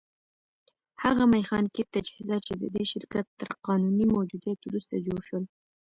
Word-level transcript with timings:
هغه 1.03 1.23
ميخانيکي 1.35 1.83
تجهيزات 1.93 2.41
چې 2.47 2.53
د 2.61 2.63
دې 2.75 2.83
شرکت 2.91 3.25
تر 3.39 3.49
قانوني 3.67 4.05
موجوديت 4.15 4.59
وروسته 4.63 4.95
جوړ 5.05 5.19
شول. 5.27 5.43